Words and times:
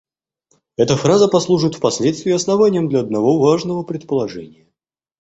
Эта 0.77 0.97
фраза 0.97 1.27
послужит 1.27 1.75
впоследствии 1.75 2.31
основанием 2.33 2.89
для 2.89 3.01
одного 3.01 3.37
важного 3.39 3.83
предположения. 3.83 4.67